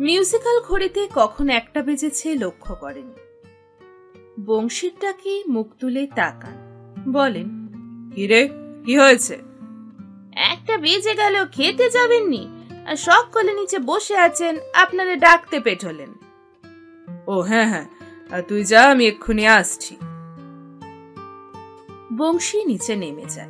[0.00, 3.12] মিউজিক্যাল ঘড়িতে কখন একটা বেজেছে লক্ষ্য করেন।
[4.44, 6.56] বংশীরটাকে মুখ তুলে তাকান,
[7.08, 7.48] বলেন,
[8.14, 8.48] কিরে,
[8.84, 9.38] কি হয়েছে?
[10.36, 12.59] একটা বেজে গেল, খেতে যাবেননি।
[12.90, 16.12] আর শখ করে নিচে বসে আছেন আপনারে ডাকতে পেঠলেন।
[17.26, 19.96] ও হ্যাঁ হ্যাঁ তুই যা আমি এক্ষুনি আসছি।
[22.16, 23.48] বংশী নিচে নেমে যায়।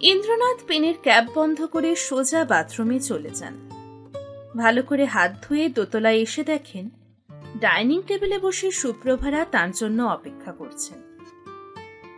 [0.00, 3.54] ইন্দ্রনাথ পেনের ক্যাব বন্ধ করে সোজা বাথরুমে চলে যান।
[4.56, 6.90] ভালো করে হাত ধুয়ে দোতলায় এসে দেখেন
[7.58, 11.11] ডাইনিং টেবিলে বসে সুপ্রভারা তার জন্য অপেক্ষা করছেন।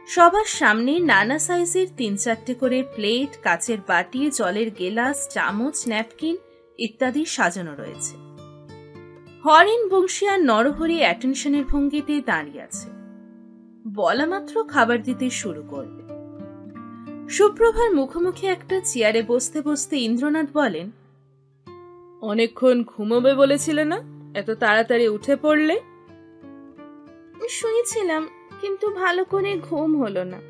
[0.07, 6.37] সবার সামনে নানা সাইজের তিন চারটে করে প্লেট কাচের বাটি জলের গেলাস চামচ ন্যাপকিন
[6.79, 8.17] ইত্যাদি সাজানো রয়েছে।
[9.45, 12.89] হরেন বংশী আর নরহরি অ্যাটেনশনের ভঙ্গিতে দাঁড়িয়ে আছে।
[13.95, 16.05] বলা মাত্র খাবার দিতে শুরু করবে।
[17.29, 20.91] সুপ্রভার মুখোমুখি একটা চেয়ারে বসতে বসতে ইন্দ্রনাথ বলেন
[22.21, 24.01] অনেকক্ষণ ঘুমোবে বলেছিলে না?
[24.35, 25.81] এত তাড়াতাড়ি উঠে পড়লে?
[27.51, 28.29] শুয়েছিলাম
[28.67, 30.41] কিন্তু ভালো করে ঘুম হলো না।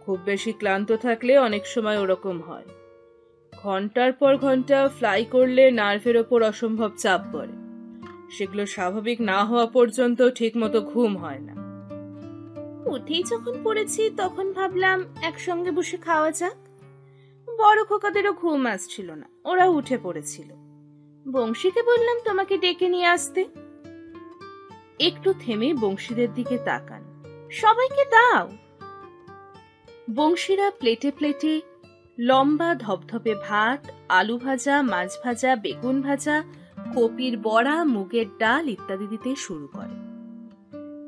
[0.00, 2.64] খুব বেশি ক্লান্ত থাকলে অনেক সময় ওরকম হয়।
[3.56, 7.52] ঘণ্টার পর ঘণ্টা ফ্লাই করলে নার্ভের ওপর অসম্ভব চাপ পড়ে।
[8.30, 11.54] সেগুলো স্বাভাবিক না হওয়া পর্যন্ত ঠিকমতো ঘুম হয় না।
[12.90, 16.52] উঠেই যখন পড়েছি, তখন ভাবলাম একসঙ্গে বসে খাওয়া যাক।
[17.58, 20.48] বড় খোকাদেরও ঘুম আসছিল না ওরা উঠে পড়েছিল।
[21.32, 23.67] বংশীকে বললাম, তোমাকে ডেকে নিয়ে আসতে।
[24.98, 27.02] একটু থেমে বংশীদের দিকে তাকান।
[27.50, 28.48] সবাইকে দাও।
[30.14, 31.60] বংশীরা প্লেটে প্লেটে
[32.18, 36.42] লম্বা ধপধপে ভাত, আলু ভাজা, মাছ ভাজা, বেগুন ভাজা,
[36.94, 39.96] কপির বড়া, মুগের ডাল ইত্যাদি দিতে শুরু করে।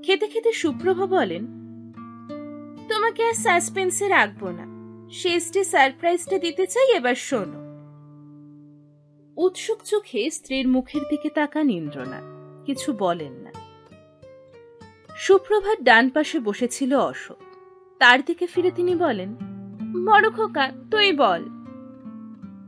[0.02, 1.46] খেতে খেতে সুপ্রভা বলেন,
[2.88, 4.66] তোমাকে আর সাসপেন্সে রাখব না।
[5.10, 7.60] শেষটি সারপ্রাইজটা দিতে চাই, এবার শোনো।
[9.36, 12.24] উৎসুক চোখে স্ত্রীর মুখের দিকে তাকান ইন্দ্রনাথ।
[12.66, 13.49] কিছু বলেন না।
[15.24, 17.40] সুপ্রভাত ডান পাশে বসেছিল অশোক।
[18.00, 19.30] তার দিকে ফিরে তিনি বলেন
[20.04, 21.42] বড় খোকা তুই বল।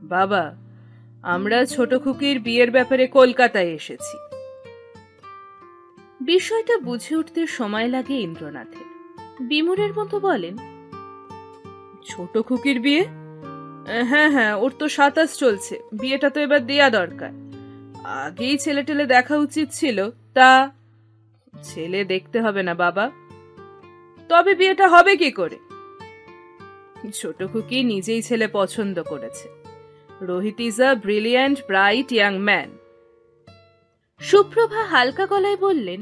[0.03, 0.45] বাবা
[1.23, 4.17] আমরা ছোট খুকির বিয়ের ব্যাপারে কলকাতায় এসেছি।
[6.21, 8.87] বিষয়টা বুঝে উঠতে সময় লাগে ইন্দ্রনাথের।
[9.41, 10.55] বিমুরের মতো বলেন
[12.05, 13.03] ছোট খুকির বিয়ে?
[14.05, 17.33] হ্যাঁ হ্যাঁ ওর তো সাতাশ চলছে বিয়েটা তো এবার দেয়া দরকার।
[18.25, 19.99] আগেই ছেলে টেলে দেখা উচিত ছিল
[20.35, 20.51] তা
[21.63, 23.11] ছেলে দেখতে হবে না বাবা।
[24.29, 25.59] তবে বিয়েটা হবে কি করে?
[27.15, 29.49] ছোট খুকি নিজেই ছেলে পছন্দ করেছে।
[30.21, 32.79] Rohit is a brilliant bright young man.
[34.21, 36.01] Suprabha হালকা গলায় বললেন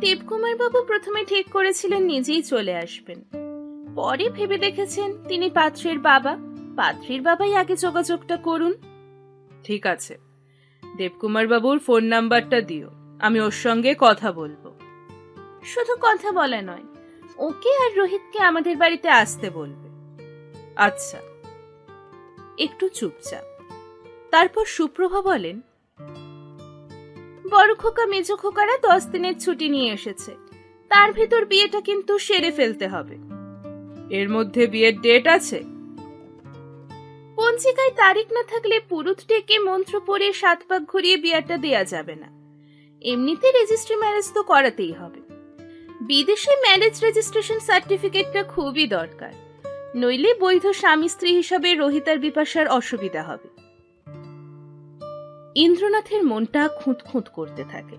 [0.00, 3.24] দেবকুমার বাবু প্রথমে ঠিক করেছিলেন নিজেই চলে আসবেন।
[3.94, 6.36] পরে ভেবে দেখেছেন তিনি পাত্রের বাবা।
[6.76, 8.74] পাত্রীর বাবাই আগে যোগাযোগটা করুন।
[9.64, 10.18] ঠিক আছে।
[10.96, 14.78] দেবকুমার বাবুর ফোন নাম্বারটা দিও। আমি ওর সঙ্গে কথা বলব।
[15.64, 16.84] শুধু কথা বলা নয়
[17.38, 19.88] ওকে আর রোহিতকে আমাদের বাড়িতে আসতে বলবে।
[20.76, 21.18] আচ্ছা।
[22.58, 23.44] একটু চুপচাপ।
[24.30, 25.60] তারপর সুপ্রভা বলেন
[27.50, 30.36] বড় খোকা মেজ খোকারা দশ দিনের ছুটি নিয়ে এসেছে।
[30.88, 33.16] তার ভিতর বিয়েটা কিন্তু সেরে ফেলতে হবে।
[34.10, 35.62] এর মধ্যে বিয়ের ডেট আছে?
[37.36, 42.35] পঞ্জিকায় তারিখ না থাকলে পুরুত ডেকে মন্ত্র পড়ে সাত পাক ঘুরিয়ে বিয়াটা দেয়া যাবে না।
[43.00, 45.20] এমনিতে রেজিস্ট্রি ম্যারেজ তো করাতেই হবে।
[46.00, 49.32] বিদেশে ম্যারেজ রেজিস্ট্রেশন সার্টিফিকেটটা খুবই দরকার।
[49.96, 53.48] নইলে বৈধ স্বামী স্ত্রী হিসাবে রোহিতার বিপাশার অসুবিধা হবে।
[55.54, 57.96] ইন্দ্রনাথের মনটা খুঁত খুঁত করতে থাকে।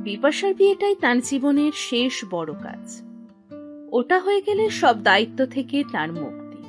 [0.00, 3.02] বিপাশার বিয়েটাই তার জীবনের শেষ বড় কাজ।
[3.92, 6.62] ওটা হয়ে গেলে সব দায়িত্ব থেকে তার মুক্তি।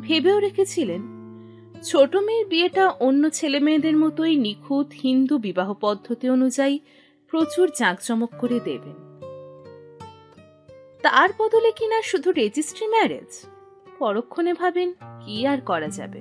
[0.00, 1.19] ভেবেও রেখেছিলেন
[1.84, 6.78] ছোট মেয়ের বিয়েটা অন্য ছেলে মেয়েদের মতোই নিখুঁত হিন্দু বিবাহ পদ্ধতি অনুযায়ী
[7.32, 8.96] প্রচুর জাঁকজমক করে দেবেন।
[11.02, 13.30] তার বদলে কিনা শুধু রেজিস্ট্রি ম্যারেজ
[13.98, 14.88] পরক্ষণে ভাবেন,
[15.24, 16.20] কি আর করা যাবে?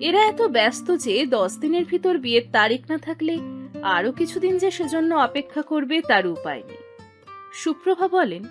[0.00, 3.34] এরা এত ব্যস্ত যে দশ দিনের ভিতর বিয়ের তারিখ না থাকলে
[3.82, 6.82] আরও কিছুদিন যে সেজন্য অপেক্ষা করবে তার উপায় নেই।
[7.52, 8.42] সুপ্রভা বলেন,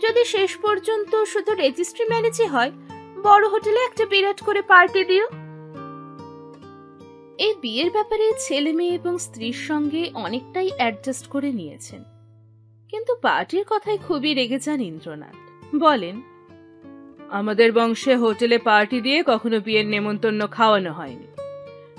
[0.00, 2.72] যদি শেষ পর্যন্ত শুধু রেজিস্ট্রি ম্যারেজই হয়
[3.22, 5.26] বড় হোটেলে একটা বিরাট করে পার্টি দিও।
[7.38, 12.04] এই বিয়ের ব্যাপারে ছেলে মেয়ে এবং স্ত্রীর সঙ্গে অনেকটাই অ্যাডজাস্ট করে নিয়েছেন।
[12.88, 15.36] কিন্তু পার্টির কথায় খুবই রেগে যান ইন্দ্রনাথ।
[15.76, 16.22] বলেন
[17.28, 21.26] আমাদের বংশে হোটেলে পার্টি দিয়ে কখনো বিয়ের নেমন্তন্ন খাওয়ানো হয়নি।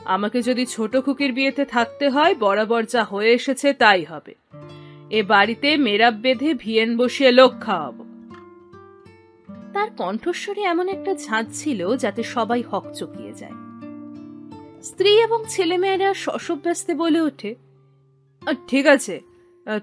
[0.06, 4.36] আমাকে যদি ছোট খুকির বিয়েতে থাকতে হয় বরাবর যা হয়ে এসেছে তাই হবে।
[5.10, 8.09] এ বাড়িতে মেরাব বেঁধে ভিয়েন বসিয়ে লোক খাওয়াবো।
[9.74, 13.56] তার কণ্ঠস্বরে এমন একটা ঝাঁজ ছিল যাতে সবাই হক চকিয়ে যায়।
[14.84, 17.52] স্ত্রী এবং ছেলেমেয়েরা শশব্যস্তে বলে ওঠে
[18.68, 19.16] ঠিক আছে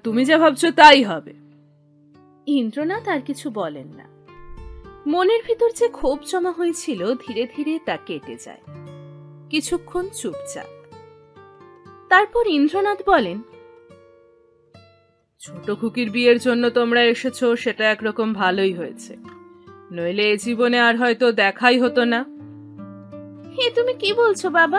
[0.04, 1.32] তুমি যা ভাবছ তাই হবে।
[2.46, 4.06] ইন্দ্রনাথ আর কিছু বলেন না।
[5.06, 8.62] মনের ভিতর যে ক্ষোভ জমা হয়েছিল, ধীরে ধীরে তা কেটে যায়।
[9.50, 10.70] কিছুক্ষণ চুপচাপ।
[12.08, 13.38] তারপর ইন্দ্রনাথ বলেন,
[15.40, 19.12] ছোট খুকির বিয়ের জন্য তোমরা এসেছ, সেটা একরকম ভালোই হয়েছে।
[19.92, 22.24] নইলে এ জীবনে আর হয়তো দেখাই হতো না।
[23.58, 24.78] হে তুমি কি বলছো বাবা?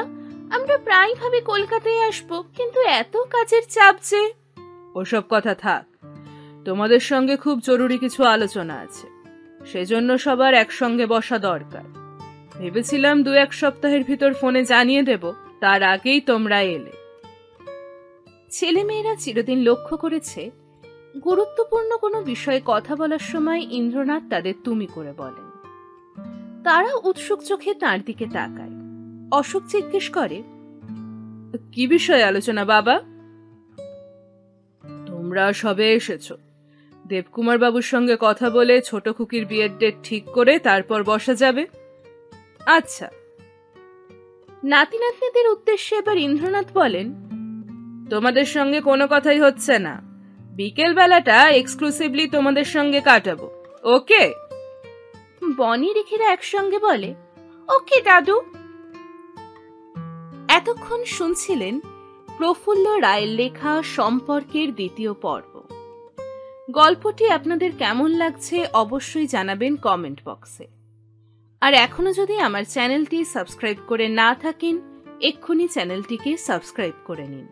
[0.49, 4.33] আমরা প্রায় ভাবে কলকাতায় আসব কিন্তু এত কাজের চাপ যে।
[4.95, 6.05] ওসব কথা থাক।
[6.65, 9.07] তোমাদের সঙ্গে খুব জরুরি কিছু আলোচনা আছে।
[9.65, 11.83] সেজন্য সবার একসঙ্গে বসা দরকার।
[12.57, 16.91] ভেবেছিলাম দু এক সপ্তাহের ভিতর ফোনে জানিয়ে দেব তার আগেই তোমরা এলে।
[18.49, 20.51] ছেলেমেয়েরা চিরদিন লক্ষ্য করেছে
[21.23, 25.47] গুরুত্বপূর্ণ কোনো বিষয়ে কথা বলার সময় ইন্দ্রনাথ তাদের তুমি করে বলেন।
[26.63, 28.69] তারা উৎসুক চোখে তার দিকে তাকায়।
[29.31, 30.44] অশোক জিজ্ঞেস করে,
[31.71, 33.00] কি বিষয়ে আলোচনা বাবা?
[35.06, 36.33] তোমরা সবে এসেছ।
[37.08, 41.67] দেবকুমার বাবুর সঙ্গে কথা বলে ছোট খুকির বিয়ের ডেট ঠিক করে তারপর বসা যাবে।
[42.65, 43.10] আচ্ছা।
[44.63, 47.13] নাতি নাতনিদের উদ্দেশ্যে এবার ইন্দ্রনাথ বলেন,
[48.10, 50.06] তোমাদের সঙ্গে কোনো কথাই হচ্ছে না।
[50.58, 53.47] বিকেল বেলাটা এক্সক্লুসিভলি তোমাদের সঙ্গে কাটাবো।
[53.95, 54.23] ওকে
[55.58, 57.15] বনি রেখিরা একসঙ্গে বলে,
[57.67, 58.37] ওকে, দাদু।
[60.47, 61.75] এতক্ষণ শুনছিলেন
[62.37, 65.53] প্রফুল্ল রায়ের লেখা সম্পর্কের দ্বিতীয় পর্ব।
[66.71, 70.67] গল্পটি আপনাদের কেমন লাগছে অবশ্যই জানাবেন কমেন্ট বক্সে
[71.62, 74.75] আর এখনও যদি আমার চ্যানেলটি সাবস্ক্রাইব করে না থাকেন,
[75.21, 77.47] এক্ষুনি চ্যানেলটিকে সাবস্ক্রাইব করে নিন।